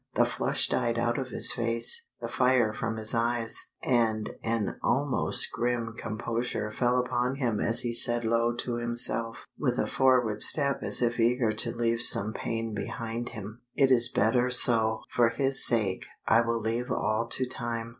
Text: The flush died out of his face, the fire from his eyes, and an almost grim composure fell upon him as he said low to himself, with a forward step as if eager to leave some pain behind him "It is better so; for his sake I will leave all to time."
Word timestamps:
The 0.15 0.25
flush 0.25 0.67
died 0.67 0.97
out 0.97 1.19
of 1.19 1.27
his 1.27 1.51
face, 1.51 2.09
the 2.21 2.27
fire 2.27 2.73
from 2.73 2.97
his 2.97 3.13
eyes, 3.13 3.59
and 3.83 4.31
an 4.43 4.79
almost 4.81 5.51
grim 5.53 5.93
composure 5.95 6.71
fell 6.71 6.97
upon 6.97 7.35
him 7.35 7.59
as 7.59 7.81
he 7.81 7.93
said 7.93 8.23
low 8.25 8.51
to 8.51 8.77
himself, 8.77 9.45
with 9.59 9.77
a 9.77 9.85
forward 9.85 10.41
step 10.41 10.79
as 10.81 11.03
if 11.03 11.19
eager 11.19 11.51
to 11.51 11.75
leave 11.75 12.01
some 12.01 12.33
pain 12.33 12.73
behind 12.73 13.29
him 13.29 13.61
"It 13.75 13.91
is 13.91 14.09
better 14.11 14.49
so; 14.49 15.01
for 15.11 15.29
his 15.29 15.63
sake 15.63 16.07
I 16.25 16.41
will 16.41 16.59
leave 16.59 16.89
all 16.89 17.27
to 17.33 17.45
time." 17.45 17.89